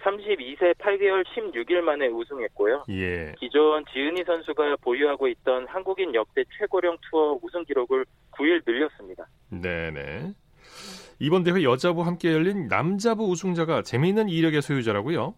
[0.01, 2.85] 32세 8개월 16일 만에 우승했고요.
[2.91, 3.33] 예.
[3.39, 9.27] 기존 지은희 선수가 보유하고 있던 한국인 역대 최고령 투어 우승 기록을 9일 늘렸습니다.
[9.51, 10.33] 네네.
[11.21, 15.35] 이번 대회 여자부 함께 열린 남자부 우승자가 재미있는 이력의 소유자라고요?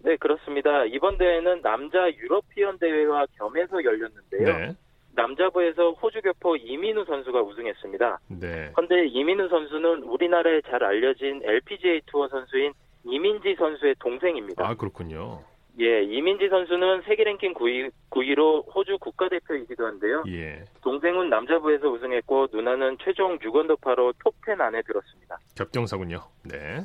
[0.00, 0.84] 네, 그렇습니다.
[0.86, 4.44] 이번 대회는 남자 유러피언 대회와 겸해서 열렸는데요.
[4.44, 4.76] 네.
[5.16, 8.20] 남자부에서 호주 교포 이민우 선수가 우승했습니다.
[8.40, 8.70] 네.
[8.74, 12.72] 그런데 이민우 선수는 우리나라에 잘 알려진 LPGA 투어 선수인
[13.04, 14.68] 이민지 선수의 동생입니다.
[14.68, 15.42] 아 그렇군요.
[15.78, 20.24] 예, 이민지 선수는 세계 랭킹 9위, 9위로 호주 국가대표이기도 한데요.
[20.28, 20.64] 예.
[20.80, 25.38] 동생은 남자부에서 우승했고 누나는 최종 6언더파로 톱10 안에 들었습니다.
[25.54, 26.22] 겹경사군요.
[26.44, 26.80] 네.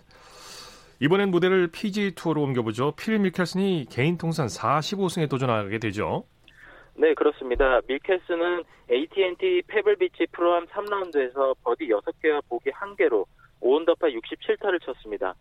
[0.99, 2.91] 이번엔 무대를 PGA 투어로 옮겨보죠.
[2.97, 6.25] 필 미켈슨이 개인 통산 45승에 도전하게 되죠.
[6.95, 7.79] 네, 그렇습니다.
[7.87, 13.25] 미켈슨은 AT&T 페블비치 프로암 3라운드에서 버디 6개와 보기 1개로
[13.61, 15.35] 5언더파 67타를 쳤습니다.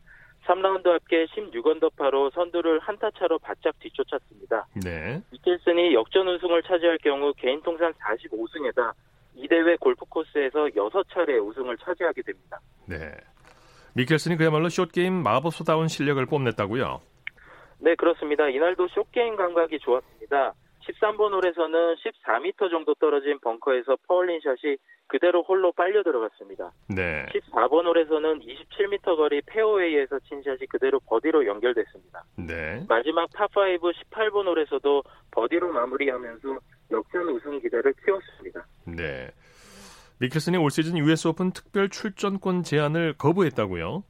[0.46, 4.66] 3라운드 합계 16언더파로 선두를 한타 차로 바짝 뒤쫓았습니다.
[4.82, 5.20] 네.
[5.30, 8.92] 미켈슨이 역전 우승을 차지할 경우 개인 통산 45승에다
[9.36, 12.58] 이 대회 골프 코스에서 6차례 우승을 차지하게 됩니다.
[12.86, 12.96] 네.
[13.94, 17.00] 미켈슨이 그야말로 숏게임 마법사다운 실력을 뽐냈다고요?
[17.80, 18.48] 네, 그렇습니다.
[18.48, 20.54] 이날도 숏게임 감각이 좋았습니다.
[20.90, 24.76] 13번 홀에서는 14m 정도 떨어진 벙커에서 퍼올린 샷이
[25.06, 26.72] 그대로 홀로 빨려 들어갔습니다.
[26.88, 27.26] 네.
[27.26, 32.24] 14번 홀에서는 27m 거리 페어웨이에서 친 샷이 그대로 버디로 연결됐습니다.
[32.38, 32.84] 네.
[32.88, 36.58] 마지막 파5 18번 홀에서도 버디로 마무리하면서
[36.92, 38.64] 역전 우승 기대를 키웠습니다.
[38.86, 39.30] 네.
[40.20, 44.04] 미켈슨이 올 시즌 US 오픈 특별 출전권 제안을 거부했다고요?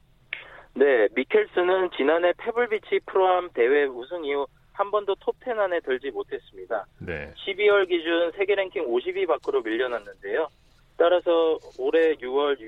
[0.74, 4.46] 네, 미켈슨은 지난해 페블비치 프로암 대회 우승 이후
[4.80, 6.86] 한 번도 톱10 안에 들지 못했습니다.
[7.00, 7.30] 네.
[7.46, 10.48] 12월 기준 세계 랭킹 50위 밖으로 밀려났는데요.
[10.96, 12.58] 따라서 올해 6월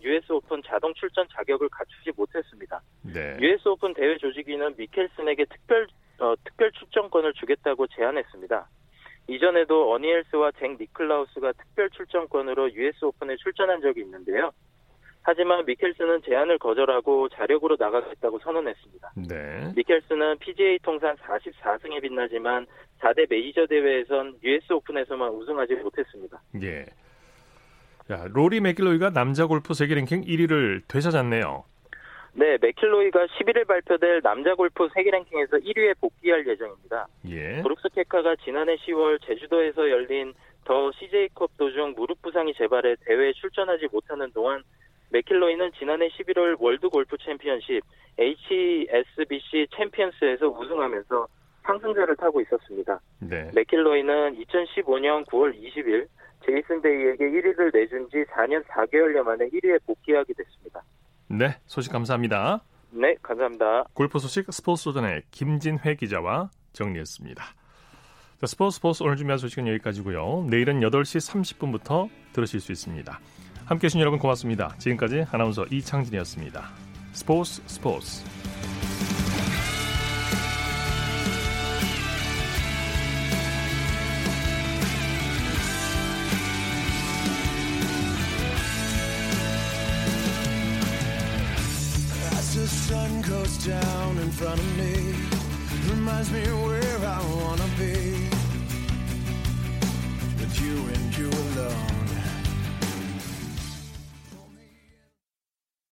[0.00, 2.80] US 오픈 자동 출전 자격을 갖추지 못했습니다.
[3.02, 3.36] 네.
[3.40, 5.88] US 오픈 대회 조직위는 미켈슨에게 특별
[6.20, 8.68] 어, 특별 출전권을 주겠다고 제안했습니다.
[9.28, 14.52] 이전에도 어니엘스와 잭 니클라우스가 특별 출전권으로 US 오픈에 출전한 적이 있는데요.
[15.26, 19.10] 하지만 미켈스는 제안을 거절하고 자력으로 나가겠다고 선언했습니다.
[19.28, 19.72] 네.
[19.74, 22.64] 미켈스는 PGA 통산 44승에 빛나지만
[23.00, 26.40] 4대 메이저 대회에선 US 오픈에서만 우승하지 못했습니다.
[26.62, 26.86] 예.
[28.08, 31.64] 야, 로리 맥길로이가 남자 골프 세계 랭킹 1위를 되찾았네요.
[32.34, 37.08] 네, 맥킬로이가 11일 발표될 남자 골프 세계 랭킹에서 1위에 복귀할 예정입니다.
[37.30, 37.62] 예.
[37.62, 44.30] 브룩스 켑카가 지난해 10월 제주도에서 열린 더 CJ컵 도중 무릎 부상이 재발해 대회에 출전하지 못하는
[44.32, 44.62] 동안
[45.10, 47.82] 맥킬로이는 지난해 11월 월드 골프 챔피언십
[48.18, 51.28] HSBC 챔피언스에서 우승하면서
[51.64, 53.00] 상승세를 타고 있었습니다.
[53.18, 53.50] 네.
[53.54, 56.06] 맥킬로이는 2015년 9월 20일
[56.44, 60.82] 제이슨 데이에게 1위를 내준 지 4년 4개월여 만에 1위에 복귀하게 됐습니다.
[61.28, 62.62] 네, 소식 감사합니다.
[62.90, 63.84] 네, 감사합니다.
[63.94, 67.42] 골프 소식 스포츠조전의 김진회 기자와 정리했습니다.
[68.38, 70.46] 자, 스포츠 스포츠 오늘 준비한 소식은 여기까지고요.
[70.48, 73.18] 내일은 8시 30분부터 들으실 수 있습니다.
[73.66, 74.74] 함께해 주신 여러분 고맙습니다.
[74.78, 76.70] 지금까지 아나운서 이창진이었습니다.
[77.12, 78.22] 스포츠 스포츠